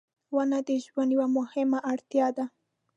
•ونه 0.35 0.59
د 0.67 0.69
ژوند 0.85 1.09
یوه 1.15 1.27
مهمه 1.37 1.79
اړتیا 1.91 2.27
ده. 2.37 2.45